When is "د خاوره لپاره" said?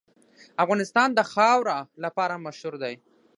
1.13-2.41